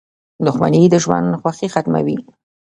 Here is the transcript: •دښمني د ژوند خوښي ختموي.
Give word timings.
•دښمني 0.45 0.81
د 0.93 0.95
ژوند 1.03 1.29
خوښي 1.41 1.67
ختموي. 1.73 2.17